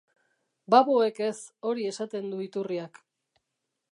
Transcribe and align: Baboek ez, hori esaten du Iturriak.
Baboek 0.73 1.19
ez, 1.25 1.33
hori 1.71 1.85
esaten 1.91 2.33
du 2.33 2.39
Iturriak. 2.47 3.01